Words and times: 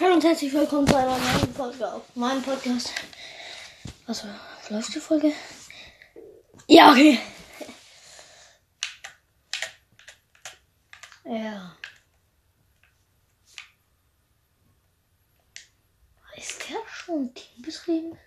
Hallo 0.00 0.14
und 0.14 0.24
herzlich 0.24 0.50
willkommen 0.54 0.86
zu 0.86 0.96
einer 0.96 1.18
neuen 1.18 1.54
Folge 1.54 1.92
auf 1.92 2.16
meinem 2.16 2.42
Podcast. 2.42 2.90
Was 4.06 4.24
läuft 4.70 4.94
die 4.94 4.98
Folge? 4.98 5.30
Ja, 6.66 6.90
okay. 6.90 7.18
Ja. 11.26 11.76
Ist 16.34 16.70
der 16.70 16.78
schon 16.88 17.34
Teambetrieben? 17.34 18.18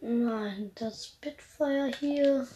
Nein, 0.00 0.72
das 0.76 1.08
Spitfire 1.08 1.92
hier 2.00 2.48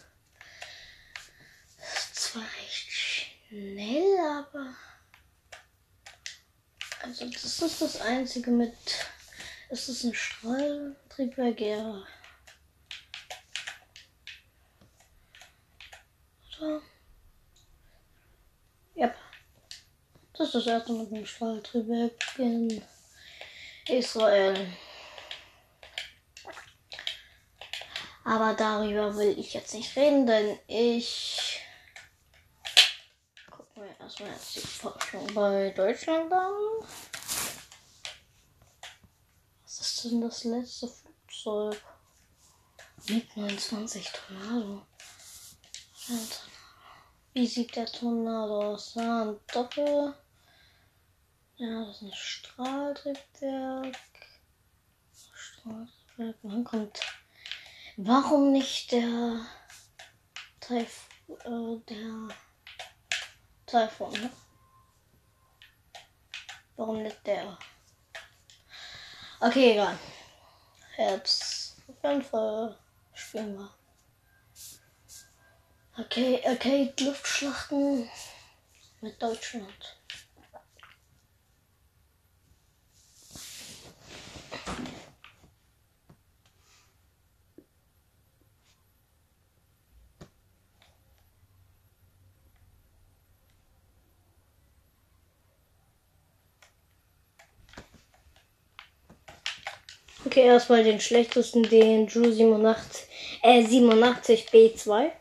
ist 1.77 2.15
zwar 2.15 2.41
recht 2.41 2.91
schnell, 2.91 4.17
aber. 4.19 4.73
Also, 7.03 7.25
das 7.29 7.43
ist 7.43 7.81
das 7.81 8.01
einzige 8.01 8.49
mit. 8.49 8.73
Ist 9.69 9.89
es 9.89 10.05
ein 10.05 10.13
Strahltriebwerk? 10.13 11.59
Ja. 11.59 12.01
So. 16.57 16.81
Yep. 18.95 19.15
Das 20.33 20.47
ist 20.47 20.55
das 20.55 20.67
erste 20.67 20.93
mit 20.93 21.11
dem 21.11 21.25
Strahltriebwerk 21.25 22.13
in 22.37 22.81
Israel. 23.89 24.65
Aber 28.23 28.53
darüber 28.53 29.13
will 29.17 29.37
ich 29.37 29.53
jetzt 29.53 29.73
nicht 29.73 29.93
reden, 29.97 30.25
denn 30.25 30.57
ich 30.67 31.42
mir 34.03 34.09
erstmal 34.09 34.31
jetzt 34.31 34.55
die 34.55 34.59
Forschung 34.59 35.33
bei 35.33 35.69
Deutschland 35.69 36.31
an. 36.31 36.53
Was 39.63 39.79
ist 39.79 40.03
denn 40.03 40.21
das 40.21 40.43
letzte 40.43 40.87
Flugzeug? 40.87 41.81
Mit 43.07 43.35
29 43.37 44.11
Tornado. 44.11 44.85
Wie 47.33 47.47
sieht 47.47 47.75
der 47.75 47.85
Tornado 47.85 48.73
aus? 48.73 48.95
Ja, 48.95 49.23
ein 49.23 49.39
Doppel. 49.53 50.13
Ja, 51.55 51.85
das 51.85 51.97
ist 51.97 52.01
ein 52.03 52.13
Strahltriebwerk. 52.13 53.97
Strahltriebwerk. 55.33 56.37
Wann 56.43 56.63
kommt 56.63 56.99
Warum 57.95 58.51
nicht 58.51 58.91
der 58.91 59.45
Taif 60.59 61.07
äh, 61.27 61.77
der 61.87 62.29
Typhon? 63.73 64.11
Ne? 64.11 64.29
Warum 66.75 67.01
nicht 67.01 67.25
der? 67.25 67.57
Okay, 69.39 69.71
egal. 69.71 69.97
Jetzt 70.95 71.77
auf 71.87 72.03
jeden 72.03 72.21
Fall 72.21 72.77
spielen 73.15 73.57
wir. 73.57 73.73
Okay, 75.97 76.39
okay, 76.45 76.93
Luftschlachten 76.99 78.07
mit 79.01 79.19
Deutschland. 79.19 79.97
Okay, 100.33 100.47
erstmal 100.47 100.83
den 100.83 100.99
schlechtesten, 100.99 101.61
den 101.61 102.07
Drew 102.07 102.31
87, 102.31 103.07
äh, 103.43 103.61
87B2. 103.61 105.11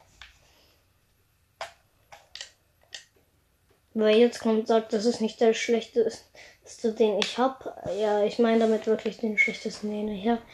Weil 3.93 4.17
jetzt 4.17 4.41
kommt, 4.41 4.69
sagt, 4.69 4.95
das 4.95 5.05
ist 5.05 5.21
nicht 5.21 5.39
der 5.43 5.53
schlechteste, 5.53 6.95
den 6.95 7.19
ich 7.19 7.37
habe. 7.37 7.75
Ja, 8.01 8.25
ich 8.25 8.39
meine 8.39 8.61
damit 8.61 8.87
wirklich 8.87 9.19
den 9.19 9.37
schlechtesten, 9.37 9.91
den 9.91 10.09
ich 10.09 10.27
habe. 10.27 10.41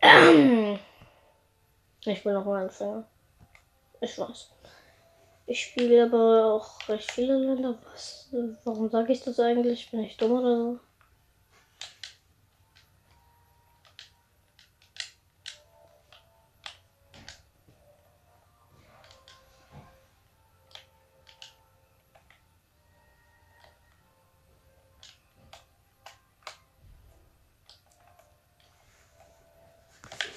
Ähm, 0.00 0.78
ich 2.06 2.24
bin 2.24 2.32
noch 2.32 2.46
ein 2.46 2.62
Anfänger. 2.62 3.06
Ich 4.00 4.18
weiß. 4.18 4.52
Ich 5.44 5.64
spiele 5.64 6.04
aber 6.04 6.54
auch 6.54 6.88
recht 6.88 7.12
viele 7.12 7.36
Länder. 7.36 7.78
Was? 7.92 8.30
Warum 8.64 8.88
sage 8.88 9.12
ich 9.12 9.22
das 9.22 9.38
eigentlich? 9.38 9.90
Bin 9.90 10.02
ich 10.02 10.16
dumm 10.16 10.32
oder 10.32 10.56
so? 10.56 10.80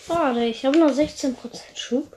Schade, 0.05 0.45
ich 0.45 0.65
habe 0.65 0.77
nur 0.77 0.89
16% 0.89 1.35
Schub. 1.73 2.15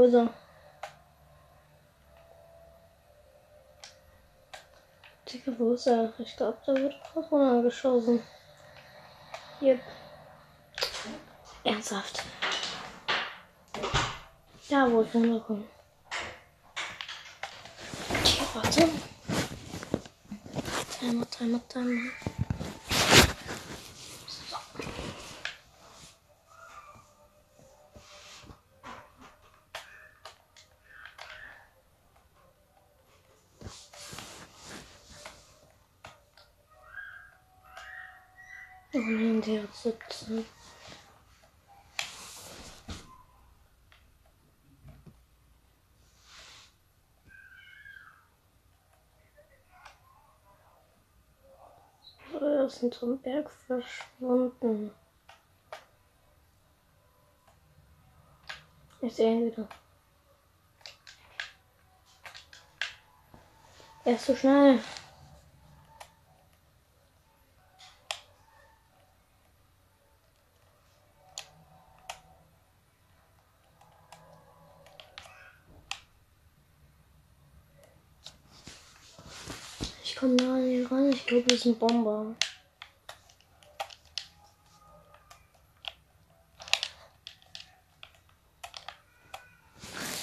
Wo 0.00 0.06
ist 0.06 0.14
er? 0.14 0.32
Digga, 5.28 5.52
wo 5.58 5.74
ist 5.74 5.86
er? 5.88 6.14
Ich 6.18 6.34
glaube, 6.38 6.56
da 6.64 6.74
wird 6.74 6.94
auch 7.14 7.30
runtergeschossen. 7.30 8.22
Yep. 9.60 9.78
Ernsthaft. 11.64 12.22
Da, 14.70 14.90
wo 14.90 15.02
ich 15.02 15.14
runterkomme. 15.14 15.64
Okay, 18.08 18.46
warte. 18.54 18.88
Timer, 20.98 21.30
Timer, 21.30 21.68
Timer. 21.68 22.10
Oh 38.92 38.98
nein, 38.98 39.40
der 39.42 39.62
hat 39.62 39.74
sitzen. 39.74 40.44
Er 52.40 52.66
ist 52.66 52.78
hinterm 52.78 53.18
Berg 53.18 53.50
verschwunden. 53.50 54.90
Ich 59.02 59.14
sehe 59.14 59.32
ihn 59.32 59.46
wieder. 59.46 59.68
Er 64.04 64.14
ist 64.14 64.26
so 64.26 64.34
schnell. 64.34 64.80
Ich 80.02 80.16
komme 80.16 80.34
nah 80.36 80.54
an 80.54 80.66
ihn 80.66 80.86
ran. 80.86 81.10
Ich 81.10 81.26
glaube, 81.26 81.44
das 81.44 81.49
ist 81.60 81.66
ein 81.66 81.78
Bomber. 81.78 82.34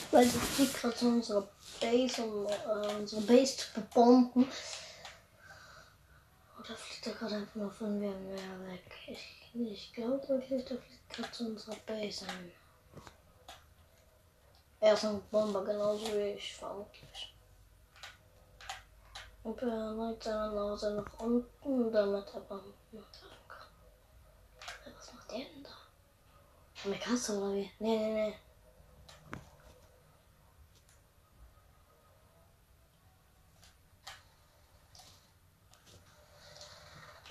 Weil 0.10 0.26
sie 0.26 0.40
fliegt 0.40 0.74
gerade 0.74 0.96
zu 0.96 1.08
unserer 1.08 1.48
Base, 1.80 2.24
um 2.24 2.48
äh, 2.48 2.96
unsere 2.96 3.22
Base 3.22 3.58
zu 3.58 3.74
bebomben. 3.74 4.48
Oder 6.60 6.76
fliegt 6.76 7.06
er 7.06 7.14
gerade 7.14 7.36
einfach 7.36 7.56
nur 7.56 7.72
von 7.72 8.00
mir 8.00 8.16
mehr 8.16 8.72
weg? 8.72 8.92
Ich, 9.08 9.52
ich 9.54 9.94
glaube 9.94 10.28
wirklich, 10.28 10.66
der 10.66 10.78
fliegt 10.80 11.10
gerade 11.10 11.32
zu 11.32 11.46
unserer 11.46 11.76
Base 11.86 12.26
ein. 12.26 12.52
Er 14.80 14.94
ist 14.94 15.06
ein 15.06 15.22
Bomber, 15.30 15.64
genauso 15.64 16.08
wie 16.14 16.36
ich, 16.36 16.56
vermutlich. 16.56 17.37
Und 19.48 19.62
er 19.62 19.94
neigt 19.94 20.24
seine 20.24 20.54
Nase 20.54 20.94
nach 20.94 21.20
unten, 21.20 21.90
damit 21.90 22.28
er 22.34 22.42
Bomben 22.42 22.74
treffen 22.92 23.48
kann. 23.48 23.68
Was 24.94 25.14
macht 25.14 25.32
der 25.32 25.38
denn 25.38 25.64
da? 25.64 25.70
Eine 26.84 27.00
Kasse 27.00 27.38
oder 27.38 27.54
wie? 27.54 27.72
Nee, 27.80 27.98
nee, 27.98 28.14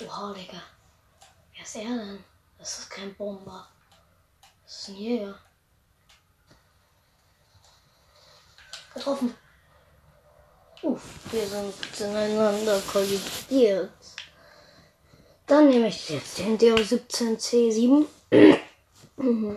nee. 0.01 0.07
Oha, 0.07 0.33
Digga. 0.33 0.63
Wer 1.53 1.63
ist 1.63 1.77
er 1.77 1.83
denn? 1.83 2.25
Das 2.57 2.79
ist 2.79 2.89
kein 2.89 3.15
Bomber. 3.15 3.69
Das 4.65 4.75
ist 4.75 4.89
ein 4.89 4.95
Jäger. 4.97 5.39
Getroffen. 8.95 9.35
Uff, 10.82 11.02
wir 11.32 11.46
sind 11.46 11.75
ineinander 12.00 12.81
kollidiert. 12.93 13.90
Dann 15.46 15.69
nehme 15.69 15.88
ich 15.88 16.08
jetzt 16.11 16.38
den 16.38 16.58
DO17C7. 16.58 18.06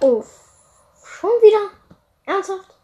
Oh, 0.00 0.22
schon 1.04 1.30
wieder? 1.42 1.70
Ernsthaft? 2.24 2.74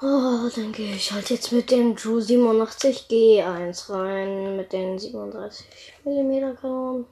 Oh, 0.00 0.48
dann 0.56 0.72
gehe 0.72 0.94
ich 0.94 1.12
halt 1.12 1.28
jetzt 1.28 1.52
mit 1.52 1.70
dem 1.70 1.94
Drew 1.94 2.20
87 2.20 3.06
G1 3.10 3.92
rein, 3.92 4.56
mit 4.56 4.72
den 4.72 4.98
37 4.98 5.66
mm 6.04 6.56
Kanonen. 6.56 7.06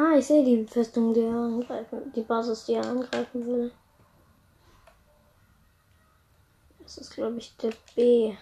Ah, 0.00 0.09
ich 0.20 0.26
sehe 0.26 0.44
die 0.44 0.66
Festung, 0.66 1.14
die 1.14 1.20
er 1.20 1.34
angreifen, 1.34 2.12
die 2.14 2.20
Basis, 2.20 2.66
die 2.66 2.74
er 2.74 2.86
angreifen 2.86 3.46
will. 3.46 3.72
Das 6.82 6.98
ist, 6.98 7.14
glaube 7.14 7.38
ich, 7.38 7.56
der 7.56 7.72
B. 7.94 8.34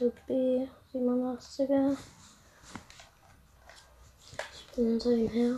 Der 0.00 0.10
B 0.26 0.66
87er. 0.92 1.96
Ich 4.52 4.74
bin 4.74 4.86
hinter 4.86 5.10
ihm 5.10 5.28
her. 5.28 5.56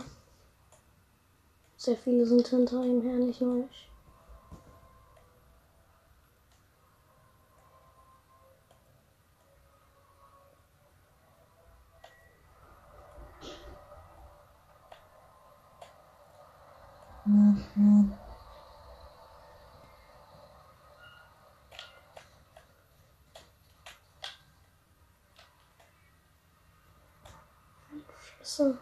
Sehr 1.77 1.97
viele 1.97 2.25
sind 2.27 2.47
hinter 2.47 2.83
ihm 2.83 3.01
her, 3.01 3.15
nicht 3.15 3.41
nur 3.41 3.65
ich. 3.71 3.88
So. 28.43 28.77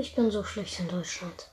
Ich 0.00 0.14
bin 0.14 0.30
so 0.30 0.44
schlecht 0.44 0.78
in 0.78 0.86
Deutschland. 0.86 1.50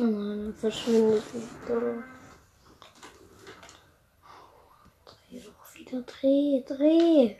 Nein, 0.00 0.54
verschwindet 0.54 1.22
wieder. 1.34 2.02
Dreh 5.04 5.40
doch 5.40 5.74
wieder, 5.74 6.02
dreh, 6.02 6.62
dreh. 6.66 7.36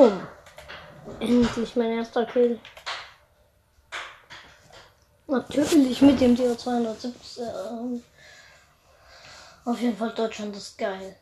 Boom. 0.00 0.26
Endlich 1.20 1.76
mein 1.76 1.98
erster 1.98 2.24
Kill. 2.24 2.58
Natürlich 5.26 6.00
mit 6.00 6.18
dem 6.18 6.34
Dio 6.34 6.54
217. 6.54 7.12
Ähm, 7.44 8.02
auf 9.66 9.78
jeden 9.78 9.98
Fall 9.98 10.14
Deutschland 10.14 10.56
ist 10.56 10.78
geil. 10.78 11.16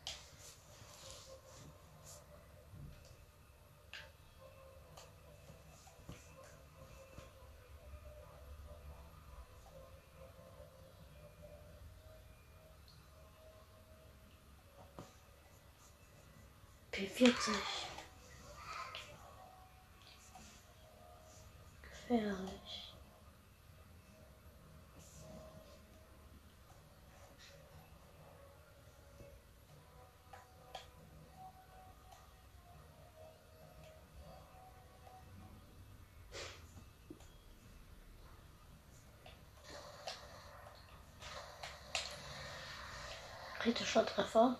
Kritischer 43.99 44.05
Treffer. 44.05 44.55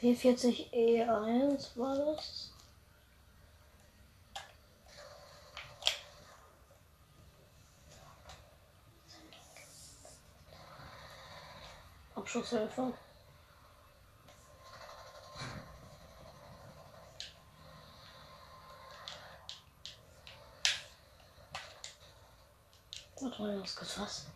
P40E1 0.00 1.76
war 1.76 1.96
das. 1.96 2.52
Abschusshilfe. 12.14 12.92
Warte 23.20 23.42
mal, 23.42 23.62
was. 23.64 24.26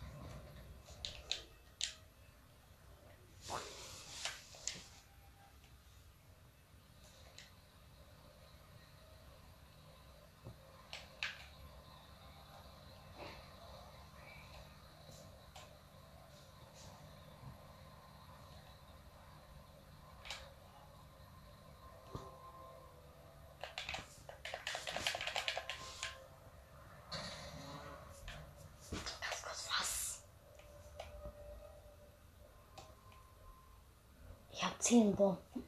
10 34.83 35.15
Bomben. 35.15 35.63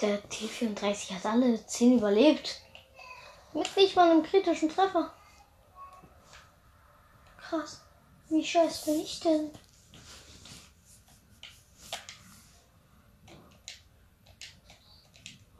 Der 0.00 0.22
T34 0.30 1.14
hat 1.14 1.26
alle 1.26 1.64
10 1.66 1.98
überlebt. 1.98 2.62
Mit 3.52 3.76
nicht 3.76 3.94
mal 3.94 4.10
einem 4.10 4.22
kritischen 4.22 4.70
Treffer. 4.70 5.12
Krass. 7.36 7.82
Wie 8.30 8.42
scheiß 8.42 8.86
bin 8.86 9.00
ich 9.00 9.20
denn? 9.20 9.50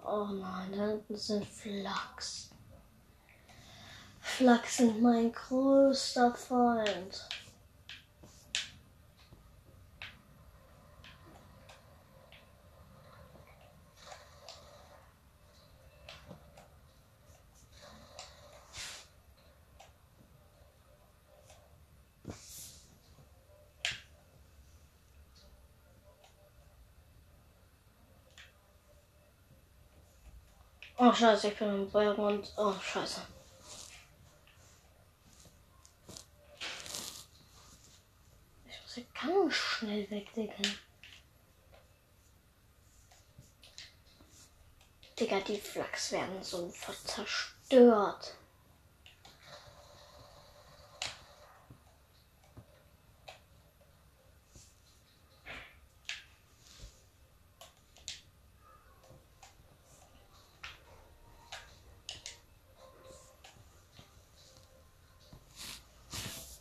Oh 0.03 0.25
nein, 0.25 0.73
da 0.73 0.87
hinten 0.87 1.17
sind 1.17 1.47
Flachs. 1.47 2.49
Flachs 4.21 4.79
sind 4.79 5.03
mein 5.03 5.33
größter 5.33 6.35
Feind. 6.35 7.29
Oh 31.00 31.12
scheiße, 31.12 31.49
ich 31.49 31.57
bin 31.57 31.69
im 31.69 31.90
Bergen 31.90 32.21
und. 32.21 32.52
Oh 32.57 32.75
scheiße. 32.75 33.21
Ich 38.67 38.83
muss 38.83 38.95
hier 38.95 39.07
ganz 39.14 39.55
schnell 39.55 40.11
weg, 40.11 40.35
Digga. 40.35 40.55
Digga, 45.21 45.40
die 45.40 45.61
Flachs 45.61 46.11
werden 46.11 46.43
so 46.43 46.69
zerstört. 47.05 48.35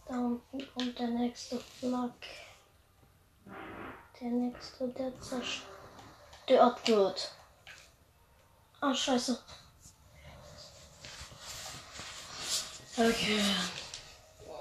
Da 0.08 0.13
unten 0.20 0.74
kommt 0.74 0.98
der 0.98 1.10
nächste 1.51 1.60
Flak. 1.80 2.12
Der 4.20 4.30
nächste, 4.30 4.88
der 4.89 5.12
zerstört 5.22 6.88
wird. 6.88 7.32
Ah, 8.82 8.94
scheiße. 8.94 9.39
Okay. 12.98 13.39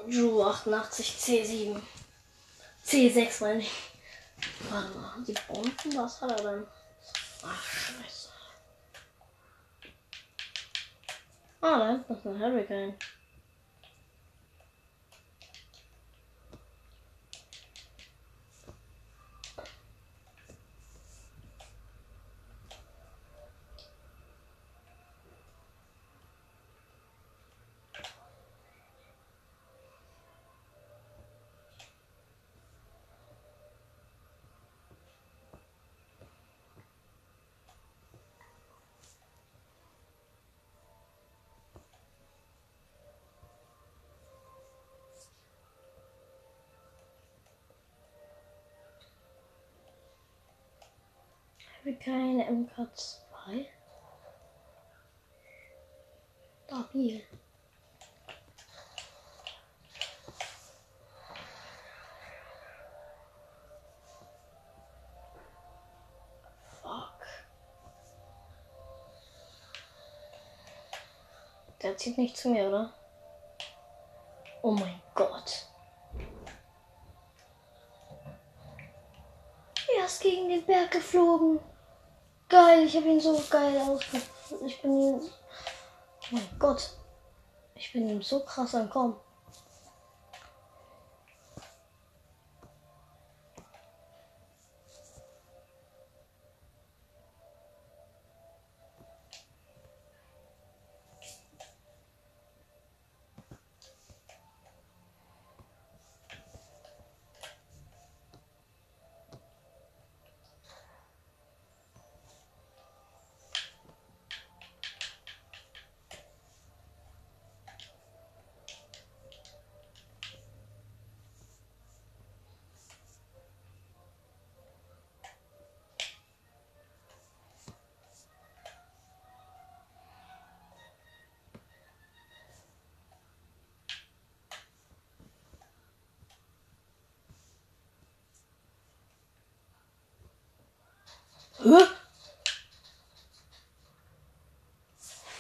Ju 0.09 0.43
88 0.43 1.17
C7. 1.19 1.81
C6 2.85 3.41
meine 3.43 3.61
ich. 3.61 3.71
Warte 4.71 4.99
mal, 4.99 5.25
die 5.27 5.35
Bomben, 5.49 5.97
was 5.97 6.21
hat 6.21 6.31
er 6.31 6.53
denn? 6.53 6.67
Ach, 7.43 7.63
scheiße. 7.63 8.29
Ah, 11.63 11.79
da 11.79 11.89
hinten 11.89 12.13
ist 12.13 12.27
ein 12.27 12.39
Hurricane. 12.39 12.95
Habe 51.87 51.97
keine 51.99 52.45
MK2. 52.45 53.67
Stabil. 56.65 57.23
Fuck. 66.83 66.93
Der 71.83 71.97
zieht 71.97 72.19
nicht 72.19 72.37
zu 72.37 72.49
mir, 72.49 72.69
oder? 72.69 72.93
Oh 74.63 74.73
mein 74.73 75.01
Gott. 75.15 75.69
Er 79.97 80.05
ist 80.05 80.21
gegen 80.21 80.49
den 80.49 80.67
Berg 80.67 80.91
geflogen. 80.91 81.61
Geil, 82.49 82.85
ich 82.85 82.97
habe 82.97 83.09
ihn 83.09 83.21
so 83.21 83.43
geil 83.51 83.77
ausgeführt. 83.79 84.63
Ich 84.65 84.81
bin 84.81 85.01
ihm. 85.01 85.21
Oh 85.21 86.27
mein 86.31 86.59
Gott. 86.59 86.91
Ich 87.75 87.93
bin 87.93 88.09
ihm 88.09 88.23
so 88.23 88.41
krass 88.41 88.75
entkommen. 88.75 89.17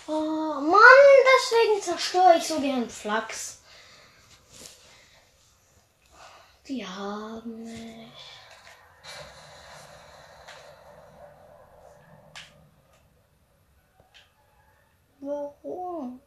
Oh 0.08 0.60
Mann, 0.60 0.80
deswegen 1.36 1.82
zerstöre 1.82 2.38
ich 2.38 2.46
so 2.46 2.60
gern 2.60 2.88
Flachs. 2.88 3.62
Die 6.68 6.86
haben 6.86 7.62
mich. 7.64 8.12
Warum? 15.20 16.20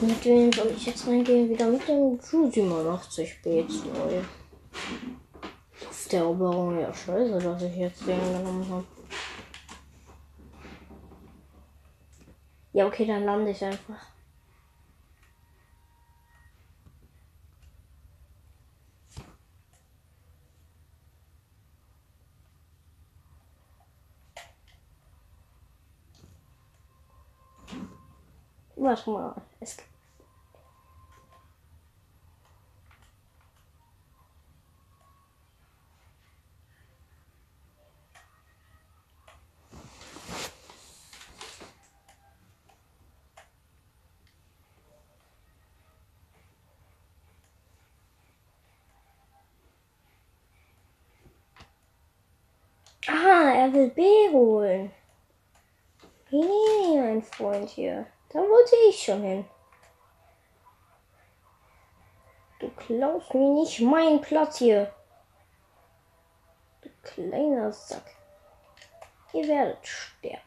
Mit 0.00 0.24
wem 0.24 0.52
soll 0.52 0.72
ich 0.76 0.86
jetzt 0.86 1.06
reingehen? 1.06 1.48
Wieder 1.48 1.66
mit 1.66 1.86
dem 1.88 2.18
Ju 2.30 2.50
87 2.50 3.42
B 3.42 3.62
neu. 3.62 4.20
Auf 5.88 6.08
der 6.10 6.20
Eroberung, 6.20 6.80
ja, 6.80 6.92
scheiße, 6.92 7.38
dass 7.38 7.62
ich 7.62 7.76
jetzt 7.76 8.06
den 8.06 8.18
genommen 8.20 8.66
habe. 8.70 8.84
Ja, 12.72 12.86
okay, 12.86 13.06
dann 13.06 13.24
lande 13.24 13.50
ich 13.50 13.64
einfach. 13.64 14.13
Warte 28.84 29.10
mal. 29.10 29.34
Es 29.60 29.78
Ah, 53.06 53.52
er 53.54 53.72
will 53.72 53.88
B 53.90 54.02
holen. 54.30 54.90
Nee, 56.30 57.00
mein 57.00 57.22
Freund 57.22 57.70
hier. 57.70 58.06
Da 58.34 58.40
wollte 58.40 58.74
ich 58.88 59.00
schon 59.00 59.22
hin. 59.22 59.48
Du 62.58 62.68
klaust 62.70 63.32
mir 63.32 63.60
nicht 63.60 63.80
meinen 63.80 64.20
Platz 64.20 64.58
hier. 64.58 64.92
kleiner 67.04 67.72
Sack. 67.72 68.10
Ihr 69.32 69.46
werdet 69.46 69.86
sterben. 69.86 70.42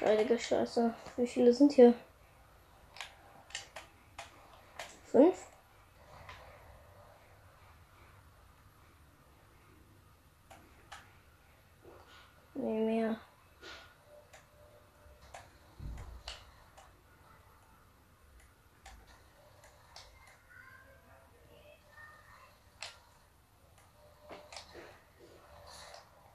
Heilige 0.00 0.38
Scheiße. 0.38 0.94
Wie 1.16 1.26
viele 1.26 1.54
sind 1.54 1.72
hier? 1.72 1.94
Fünf? 5.06 5.46
Nee, 12.58 12.80
mehr. 12.80 13.16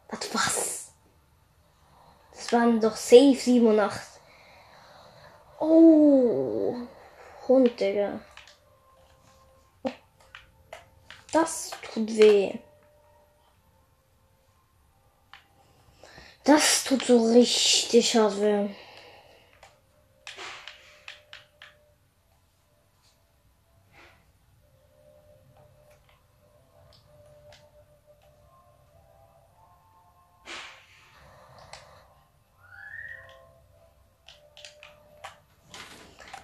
Was? 0.10 0.34
Was? 0.34 0.94
Das 2.34 2.54
waren 2.54 2.80
doch 2.80 2.96
safe 2.96 3.36
7 3.36 3.66
und 3.66 3.80
8. 3.80 4.00
Oh. 5.60 6.76
Hund, 7.48 7.80
Digga. 7.80 8.20
Das 11.32 11.72
tut 11.82 12.08
weh. 12.16 12.60
Das 16.44 16.84
tut 16.84 17.06
so 17.06 17.32
richtig 17.34 18.16
hart 18.16 18.42
weh. 18.42 18.70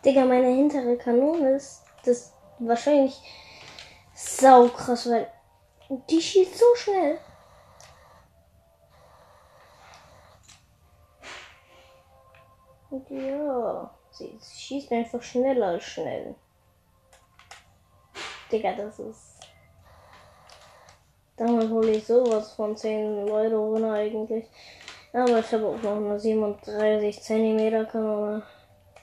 Digga, 0.06 0.24
meine 0.24 0.48
hintere 0.48 0.96
Kanone 0.96 1.56
ist 1.56 1.84
das 2.06 2.32
wahrscheinlich 2.60 3.20
sau 4.16 4.70
krass, 4.70 5.10
weil 5.10 5.30
die 6.10 6.22
schießt 6.22 6.58
so 6.58 6.66
schnell. 6.76 7.20
Ja, 12.90 13.92
sie 14.12 14.40
schießt 14.42 14.92
einfach 14.92 15.22
schneller 15.22 15.68
als 15.68 15.84
schnell. 15.84 16.36
Digga, 18.52 18.74
das 18.74 19.00
ist. 19.00 19.40
Damit 21.36 21.70
hole 21.70 21.92
ich 21.92 22.08
sowas 22.08 22.54
von 22.54 22.76
10 22.76 23.30
Euro 23.30 23.74
runter 23.74 23.94
eigentlich. 23.94 24.46
Aber 25.14 25.40
ich 25.40 25.52
habe 25.52 25.68
auch 25.68 25.82
noch 25.82 25.98
eine 25.98 26.20
37 26.20 27.22
Zentimeter 27.22 27.86
Kanone. 27.86 28.44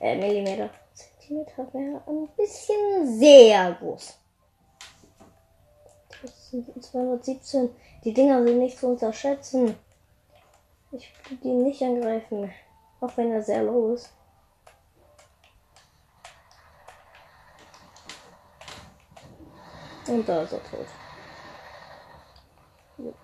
Äh, 0.01 0.17
Millimeter. 0.17 0.71
Zentimeter 0.95 1.73
wäre 1.73 2.03
ein 2.07 2.29
bisschen 2.37 3.19
sehr 3.19 3.73
groß. 3.75 4.19
Das 6.23 6.51
sind 6.51 6.85
217. 6.85 7.71
Die 8.05 8.15
Dinger 8.15 8.43
sind 8.43 8.59
nicht 8.59 8.79
zu 8.79 8.89
unterschätzen. 8.89 9.77
Ich 10.93 11.13
will 11.29 11.39
die 11.43 11.49
nicht 11.49 11.83
angreifen. 11.83 12.51
Auch 13.05 13.17
wenn 13.19 13.33
er 13.33 13.43
sehr 13.43 13.63
low 13.63 13.93
ist. 13.93 14.15
Und 20.07 20.27
da 20.27 20.41
ist 20.41 20.53
er 20.55 20.63
tot. 20.65 20.87
Jupp. 22.97 23.15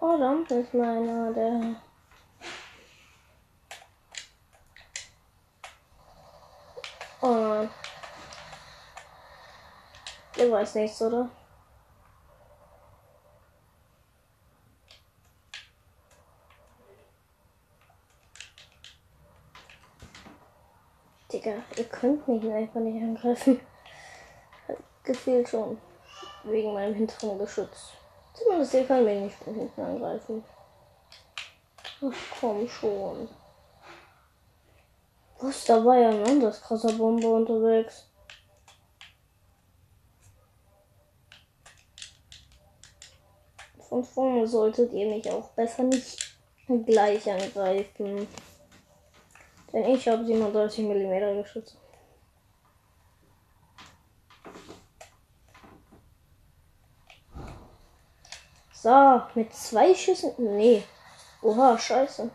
Oh, 0.00 0.16
da 0.16 0.30
unten 0.30 0.60
ist 0.60 0.72
meiner, 0.72 1.32
der. 1.32 1.74
Oh 7.20 7.34
nein. 7.34 7.70
Der 10.36 10.52
weiß 10.52 10.76
nichts, 10.76 11.02
oder? 11.02 11.28
Digga, 21.32 21.62
ihr 21.76 21.88
könnt 22.02 22.26
mich 22.26 22.52
einfach 22.52 22.80
nicht 22.80 23.00
angreifen. 23.00 23.60
Gefühlt 25.04 25.48
schon. 25.48 25.78
Wegen 26.42 26.74
meinem 26.74 26.94
hinteren 26.94 27.38
Geschütz. 27.38 27.92
Zumindest 28.34 28.74
ihr 28.74 28.84
könnt 28.84 29.04
mich 29.04 29.20
nicht 29.20 29.36
von 29.36 29.54
hinten 29.54 29.80
angreifen. 29.80 30.44
Ach 32.04 32.40
komm 32.40 32.68
schon. 32.68 33.28
Was, 35.40 35.64
da 35.64 35.84
war 35.84 35.96
ja 35.96 36.08
ein 36.08 36.24
anderes 36.24 36.60
krasser 36.60 36.92
Bombe 36.92 37.28
unterwegs. 37.28 38.08
Von 43.88 44.02
vorne 44.02 44.48
solltet 44.48 44.92
ihr 44.92 45.06
mich 45.06 45.30
auch 45.30 45.50
besser 45.50 45.84
nicht 45.84 46.36
gleich 46.84 47.30
angreifen. 47.30 48.26
Denn 49.72 49.84
ich 49.84 50.08
habe 50.08 50.24
37 50.24 50.84
mm 50.84 51.42
Geschütze. 51.42 51.81
So, 58.82 59.22
mit 59.36 59.54
zwei 59.54 59.94
Schüssen. 59.94 60.32
Nee. 60.38 60.82
Oha, 61.40 61.78
scheiße. 61.78 62.28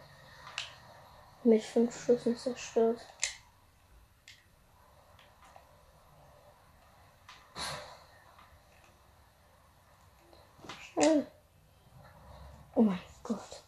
Mit 1.43 1.61
fünf 1.61 2.05
Schüssen 2.05 2.37
zerstört. 2.37 3.01
Schnell. 10.79 11.27
Oh 12.75 12.81
mein 12.81 13.01
Gott. 13.23 13.61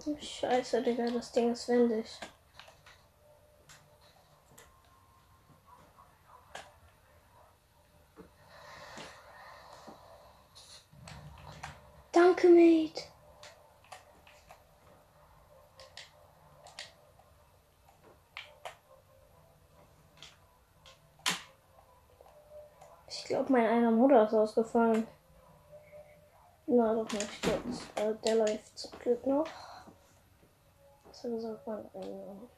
Scheiße, 0.00 0.82
Digga, 0.82 1.10
das 1.10 1.30
Ding 1.30 1.52
ist 1.52 1.68
wendig. 1.68 2.06
Danke, 12.12 12.48
Mate. 12.48 13.02
Ich 23.06 23.24
glaube, 23.24 23.52
mein 23.52 23.66
einer 23.66 23.90
Mutter 23.90 24.26
ist 24.26 24.34
ausgefallen. 24.34 25.06
Na, 26.66 26.94
doch 26.94 27.12
nicht 27.12 27.46
jetzt. 27.46 27.82
Äh, 27.96 28.14
der 28.24 28.36
läuft 28.36 28.78
zum 28.78 28.98
Glück 28.98 29.26
noch. 29.26 29.69
Besser 31.22 31.36
gesagt 31.36 31.66
mein 31.66 31.86
eigener. 31.94 32.36
Oh, 32.42 32.48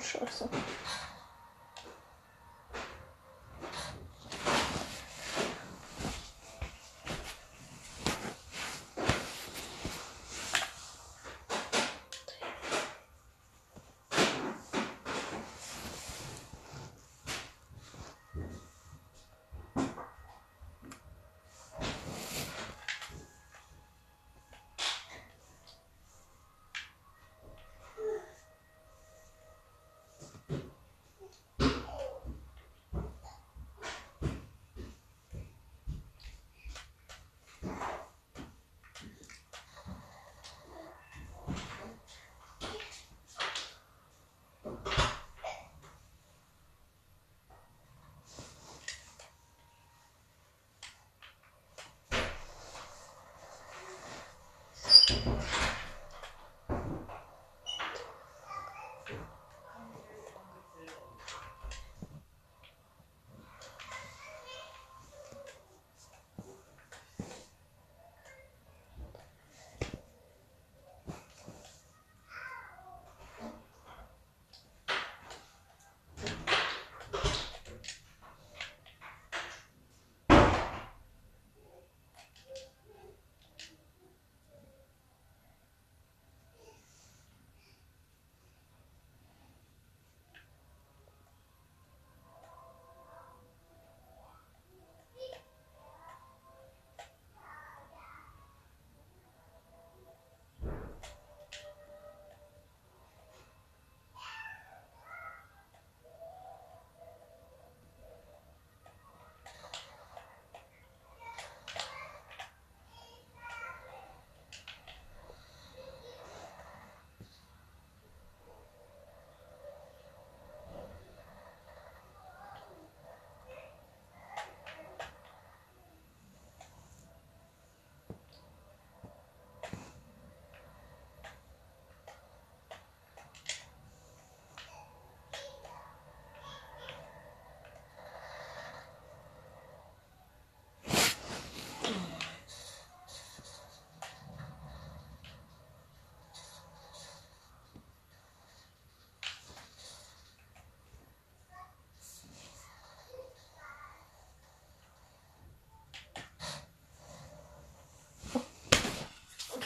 scheiße. 0.00 0.48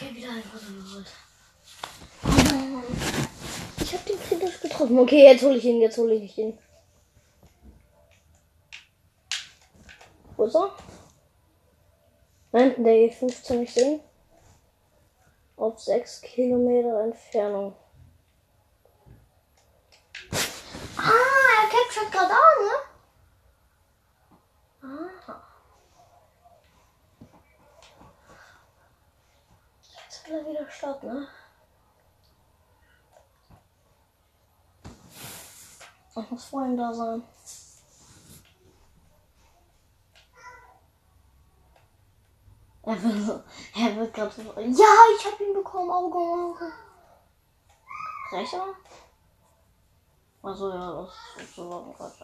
Ich 0.02 0.08
hab 3.92 4.06
den 4.06 4.18
kritisch 4.18 4.60
getroffen. 4.60 4.98
Okay, 4.98 5.24
jetzt 5.24 5.42
hole 5.42 5.58
ich 5.58 5.64
ihn, 5.64 5.82
jetzt 5.82 5.98
hole 5.98 6.14
ich 6.14 6.38
ihn. 6.38 6.58
Wo 10.36 10.44
ist 10.44 10.54
er? 10.54 10.74
Nein, 12.52 12.82
der 12.82 12.94
E15 12.94 13.54
nicht 13.56 13.74
sehen. 13.74 14.00
Auf 15.56 15.78
6 15.78 16.22
Kilometer 16.22 17.02
Entfernung. 17.02 17.76
Ah, 20.96 21.12
er 21.62 21.68
captured 21.68 22.10
gerade 22.10 22.32
an, 22.32 22.64
ne? 22.64 22.72
Aha. 24.82 25.42
Will 30.30 30.38
er 30.38 30.46
wieder 30.46 30.70
starten, 30.70 31.08
ne? 31.08 31.28
Ich 36.14 36.30
muss 36.30 36.44
vor 36.44 36.64
ihm 36.64 36.76
da 36.76 36.94
sein. 36.94 37.24
Er 42.84 43.96
wird 43.96 44.14
gerade 44.14 44.30
so. 44.30 44.42
Ja, 44.42 44.94
ich 45.18 45.26
hab 45.26 45.40
ihn 45.40 45.52
bekommen. 45.52 45.90
Auge, 45.90 46.18
Auge. 46.18 46.72
Recher? 48.30 48.68
Also 50.42 50.70
ja, 50.70 50.92
das 50.92 51.42
ist 51.42 51.56
so 51.56 51.86
ein 51.86 51.94
Quatsch. 51.94 52.22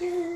Yeah. 0.00 0.24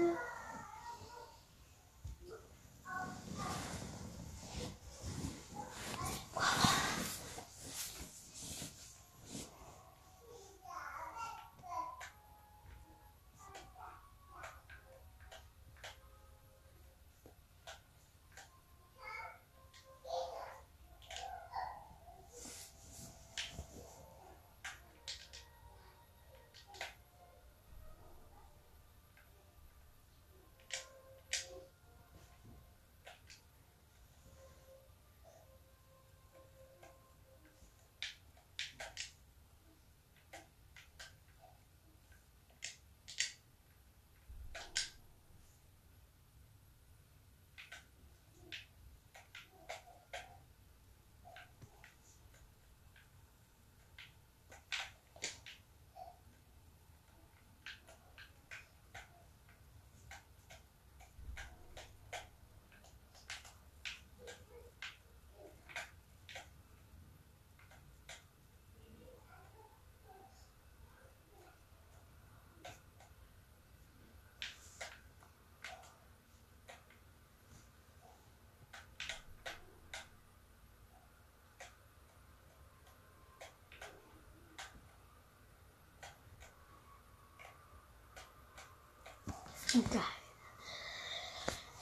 Geil. 89.72 90.02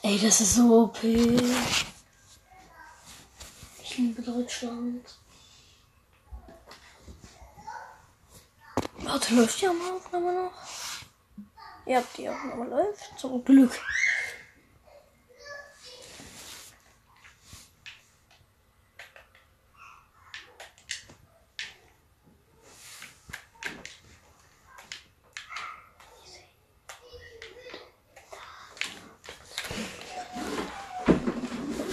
Ey, 0.02 0.16
das 0.20 0.40
ist 0.40 0.54
so 0.54 0.84
OP. 0.84 1.02
Ich 3.82 3.98
liebe 3.98 4.22
Deutschland. 4.22 5.18
Warte, 8.98 9.34
läuft 9.34 9.60
die 9.60 9.66
Aufnahme 9.66 10.32
noch? 10.32 10.52
Ja, 11.84 12.00
die 12.16 12.28
Aufnahme 12.28 12.66
läuft. 12.66 13.18
Zum 13.18 13.44
Glück. 13.44 13.72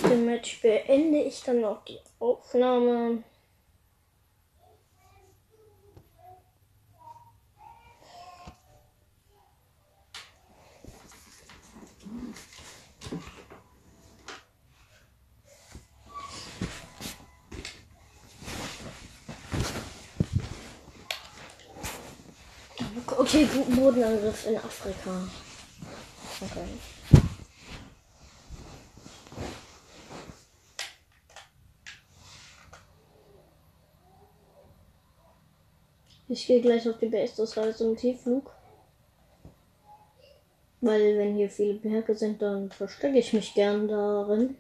dem 0.10 0.26
Match 0.26 0.60
beende 0.88 1.22
ich 1.22 1.44
dann 1.44 1.62
noch 1.62 1.84
die 1.84 2.00
Aufnahme. 2.20 3.24
Okay, 23.18 23.48
Bodenangriff 23.76 24.48
in 24.48 24.58
Afrika. 24.58 25.28
Okay. 26.40 27.17
Ich 36.38 36.46
gehe 36.46 36.62
gleich 36.62 36.88
auf 36.88 37.00
die 37.00 37.08
Base, 37.08 37.34
das 37.36 37.58
heißt 37.58 37.82
im 37.82 37.98
Tiefflug. 37.98 38.54
Weil 40.82 41.18
wenn 41.18 41.36
hier 41.36 41.50
viele 41.50 41.80
Berge 41.80 42.14
sind, 42.14 42.40
dann 42.44 42.70
verstecke 42.70 43.18
ich 43.18 43.34
mich 43.34 43.56
gern 43.56 43.88
darin. 43.88 44.56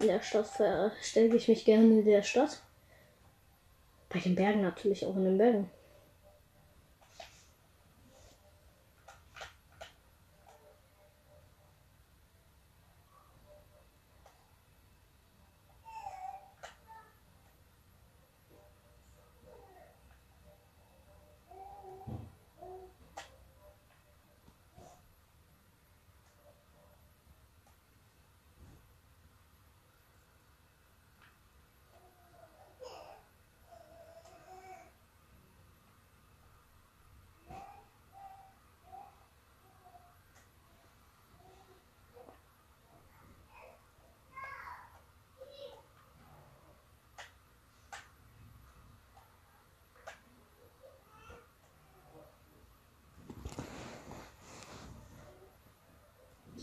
In 0.00 0.06
der 0.06 0.22
Stadt 0.22 0.46
verstecke 0.46 1.36
ich 1.36 1.46
mich 1.46 1.66
gerne 1.66 1.84
in 1.84 2.06
der 2.06 2.22
Stadt. 2.22 2.58
Bei 4.08 4.18
den 4.18 4.34
Bergen 4.34 4.62
natürlich 4.62 5.04
auch 5.04 5.14
in 5.14 5.24
den 5.24 5.36
Bergen. 5.36 5.70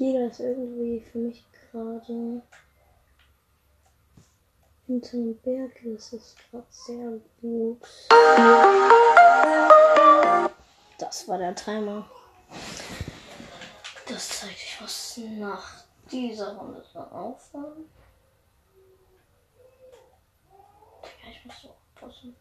Jeder 0.01 0.25
ist 0.25 0.39
irgendwie 0.39 0.99
für 0.99 1.19
mich 1.19 1.45
gerade 1.51 2.41
hinter 4.87 5.11
dem 5.11 5.37
Berg. 5.41 5.79
Das 5.83 6.11
ist 6.11 6.35
gerade 6.49 6.65
sehr 6.71 7.19
gut. 7.39 7.87
Das 10.97 11.27
war 11.27 11.37
der 11.37 11.53
Timer. 11.53 12.09
Das 14.07 14.39
zeige 14.39 14.53
ich 14.55 14.81
was 14.81 15.19
nach 15.37 15.83
dieser 16.11 16.57
Runde 16.57 16.83
dann 16.95 17.11
aufhören. 17.11 17.85
Ich 21.29 21.45
muss 21.45 21.61
so 21.61 21.69
aufpassen. 21.69 22.35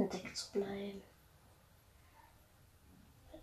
Entdeckt 0.00 0.36
zu 0.36 0.52
bleiben. 0.52 1.02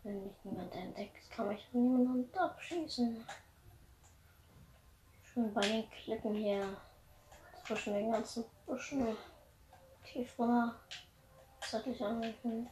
Wenn 0.04 0.24
mich 0.24 0.36
niemand 0.44 0.74
entdeckt, 0.76 1.32
kann 1.32 1.48
mich 1.48 1.68
niemand 1.72 2.38
abschießen. 2.38 3.26
Schon 5.24 5.54
bei 5.54 5.62
den 5.62 5.90
Klippen 5.90 6.36
hier 6.36 6.78
zwischen 7.66 7.94
den 7.94 8.12
ganzen 8.12 8.46
Büschen 8.68 9.18
tief 10.04 10.38
runter. 10.38 10.76
Seitlich 11.62 12.04
anwenden. 12.04 12.70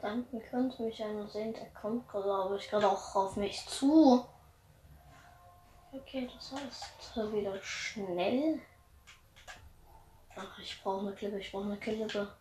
Da 0.00 0.10
hinten 0.10 0.42
könnte 0.42 0.82
mich 0.82 1.02
einer 1.02 1.26
sehen, 1.28 1.54
der 1.54 1.70
kommt, 1.70 2.06
glaube 2.08 2.56
ich, 2.56 2.68
gerade 2.68 2.88
auch 2.90 3.14
auf 3.14 3.36
mich 3.36 3.66
zu. 3.66 4.26
Okay, 5.96 6.28
das 6.34 6.50
heißt 6.50 7.16
wieder 7.32 7.60
schnell. 7.62 8.60
Ach, 10.34 10.58
ich 10.58 10.82
brauche 10.82 11.06
eine 11.06 11.14
Klippe, 11.14 11.38
ich 11.38 11.52
brauche 11.52 11.66
eine 11.66 11.76
Klippe. 11.78 12.34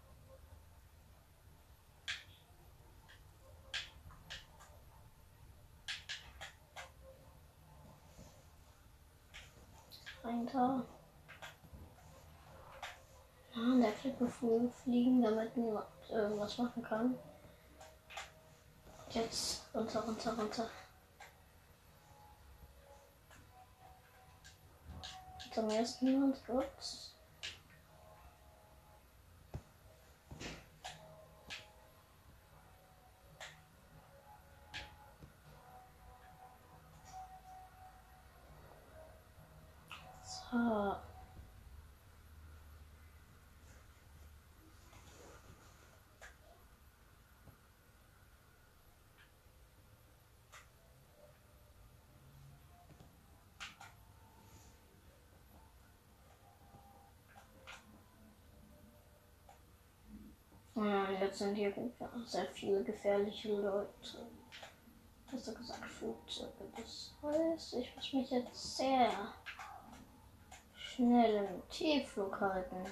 Weiter. 10.24 10.86
Ah, 13.56 13.60
an 13.60 13.82
der 13.82 13.92
Klippe 13.92 14.28
fliegen, 14.28 15.22
damit 15.22 15.56
niemand 15.56 15.86
irgendwas 16.10 16.58
machen 16.58 16.82
kann. 16.82 17.20
Jetzt 19.12 19.70
runter, 19.76 20.02
runter, 20.02 20.34
runter. 20.36 20.70
Zum 25.54 25.70
ersten 25.70 26.06
niemand 26.06 26.44
kurz. 26.46 27.14
So. 40.24 40.98
Ja, 60.84 61.10
jetzt 61.22 61.40
sind 61.40 61.56
hier 61.56 61.74
sehr 62.26 62.46
viele 62.48 62.84
gefährliche 62.84 63.56
Leute. 63.56 64.28
Hast 65.32 65.48
du 65.48 65.54
gesagt, 65.54 65.86
Flugzeuge. 65.86 66.66
Das 66.76 67.14
heißt, 67.24 67.76
ich 67.76 67.96
muss 67.96 68.14
mich 68.14 68.30
jetzt 68.30 68.78
sehr 68.78 69.10
schnell 70.76 71.46
im 71.46 71.70
Tiefflug 71.70 72.40
halten. 72.42 72.86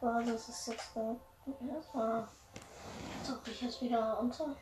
Basis 0.00 0.48
ist 0.48 0.66
jetzt. 0.68 0.96
Erstmal 1.74 2.28
tauche 3.26 3.50
ich 3.50 3.62
jetzt 3.62 3.82
wieder 3.82 4.18
unter. 4.18 4.54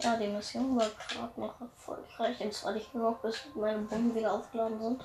Ja, 0.00 0.16
die 0.18 0.28
Mission 0.28 0.76
war 0.78 0.90
gerade 1.08 1.40
noch 1.40 1.58
erfolgreich. 1.60 2.38
Und 2.40 2.52
zwar 2.52 2.72
nicht 2.72 2.94
nur 2.94 3.12
noch, 3.12 3.20
bis 3.20 3.46
meine 3.54 3.78
Bomben 3.78 4.14
wieder 4.14 4.34
aufgeladen 4.34 4.78
sind. 4.78 5.04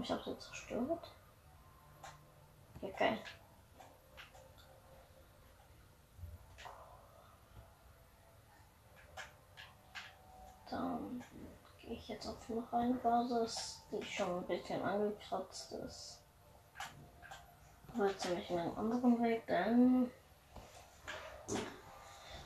Ich 0.00 0.10
habe 0.12 0.22
sie 0.22 0.38
zerstört. 0.38 1.12
Ja, 2.80 2.90
geil. 2.90 3.18
Dann 10.70 11.24
gehe 12.28 12.56
ich 12.56 12.62
jetzt 12.62 12.72
auf 12.72 12.72
noch 12.72 12.72
eine 12.72 12.94
Basis, 12.94 13.82
die 13.90 14.04
schon 14.04 14.38
ein 14.38 14.46
bisschen 14.46 14.82
angekratzt 14.82 15.72
ist. 15.72 16.22
Aber 17.94 18.06
jetzt 18.06 18.24
nehme 18.24 18.40
ich 18.40 18.50
einen 18.50 18.76
anderen 18.76 19.22
Weg, 19.22 19.46
denn 19.46 20.10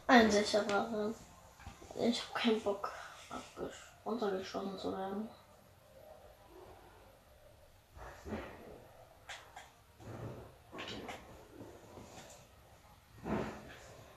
ein 0.07 0.31
sicherer. 0.31 1.13
Ich 1.97 2.23
habe 2.23 2.41
keinen 2.41 2.63
Bock, 2.63 2.91
runtergeschossen 4.05 4.79
zu 4.79 4.93
werden. 4.93 5.29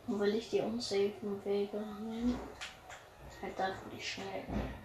will 0.08 0.36
ich 0.36 0.50
die 0.50 0.62
unsafen 0.62 1.44
Wege 1.44 1.78
nehmen. 1.78 2.40
Halt 3.42 3.60
dafür 3.60 3.92
die 3.94 4.02
schnellen. 4.02 4.85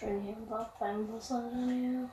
Schön 0.00 0.22
hier 0.22 0.48
war 0.50 0.74
beim 0.78 1.12
Wasser 1.12 1.42
Nähe. 1.42 2.08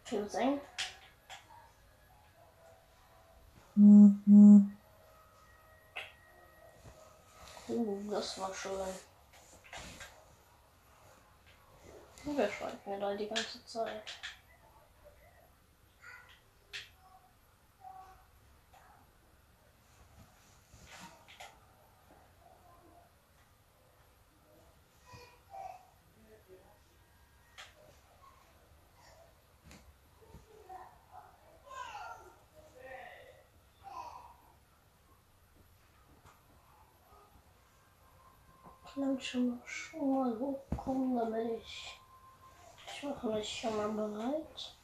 Okay, 0.00 0.18
wird's 0.18 0.34
eng. 0.34 0.58
Mhm. 3.74 4.74
Uh, 7.68 8.10
das 8.10 8.40
war 8.40 8.54
schön. 8.54 8.94
Wer 12.24 12.50
schreibt 12.50 12.86
mir 12.86 12.98
da 12.98 13.14
die 13.14 13.28
ganze 13.28 13.62
Zeit? 13.66 14.04
Schon, 39.18 39.60
schon 39.64 40.14
mal 40.14 40.38
hochkommen, 40.38 41.16
damit 41.16 41.58
ich. 41.58 42.00
Ich 42.86 43.02
mache 43.02 43.28
mich 43.28 43.48
schon 43.48 43.76
mal 43.76 43.88
bereit. 43.88 44.79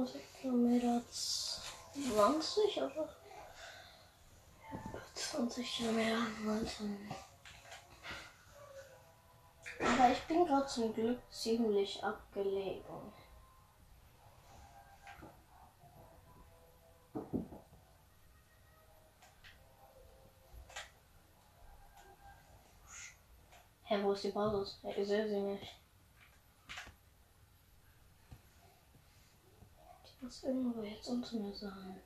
Zwanzig 0.00 0.22
Kilometer 0.40 1.02
20 1.10 2.76
oder? 2.78 3.16
20 5.14 5.76
Kilometer 5.76 6.26
19. 6.42 7.10
Aber 9.80 10.10
ich 10.10 10.22
bin 10.22 10.46
gerade 10.46 10.66
zum 10.66 10.94
Glück 10.94 11.20
ziemlich 11.30 12.02
abgelegen. 12.02 13.12
Hä, 23.82 24.02
wo 24.02 24.12
ist 24.12 24.24
die 24.24 24.30
Basis? 24.30 24.80
Ich 24.82 25.06
sehe 25.06 25.28
sie 25.28 25.40
nicht. 25.40 25.76
Die 30.19 30.19
muss 30.30 30.44
irgendwo 30.44 30.82
jetzt 30.84 31.08
unter 31.08 31.36
mir 31.38 31.52
sein. 31.52 32.00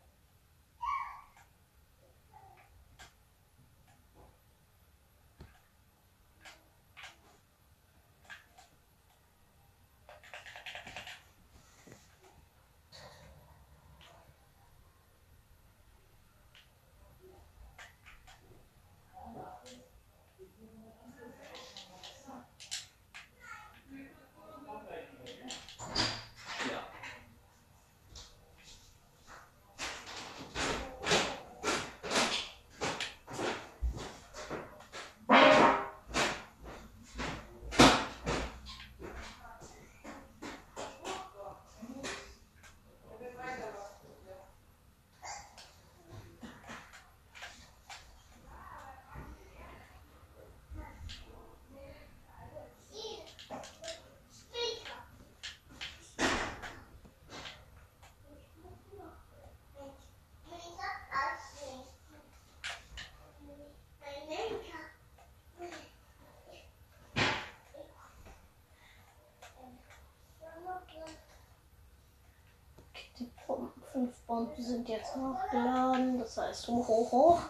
Fünf 73.94 74.20
Bomben 74.26 74.60
sind 74.60 74.88
jetzt 74.88 75.16
nachgeladen. 75.16 76.18
Das 76.18 76.36
heißt, 76.36 76.66
hoch, 76.66 76.88
hoch, 76.88 77.12
hoch. 77.12 77.40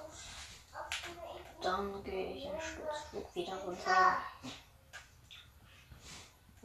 Dann 1.62 2.05
gehe 2.05 2.34
ich 2.34 2.45
im 2.45 2.61
Sturzflug 2.61 3.34
wieder 3.34 3.57
runter. 3.64 4.16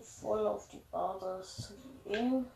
Voll 0.01 0.45
auf 0.47 0.67
die 0.67 0.83
Basis 0.91 1.67
zu 1.67 1.73
gehen. 2.03 2.51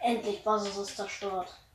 Endlich 0.00 0.44
Basis 0.44 0.76
ist 0.76 0.94
zerstört. 0.94 1.65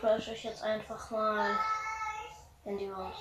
Crash 0.00 0.28
ich 0.28 0.44
jetzt 0.44 0.62
einfach 0.62 1.10
mal 1.10 1.58
in 2.64 2.78
die 2.78 2.90
Wand. 2.90 3.14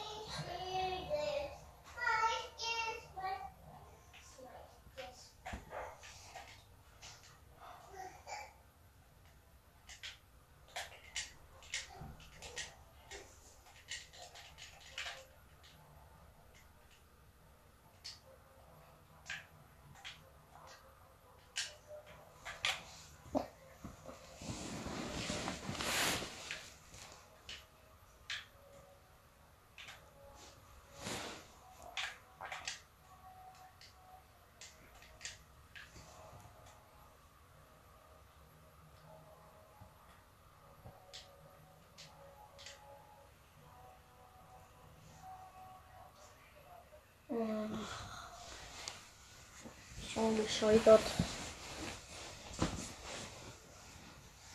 Schon 50.13 50.24
gescheitert. 50.43 51.01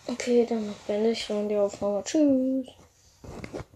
Okay, 0.07 0.47
dann 0.49 0.75
beende 0.87 1.11
ich 1.11 1.25
schon 1.25 1.49
die 1.49 1.57
Aufnahme. 1.57 2.03
Tschüss. 2.05 2.67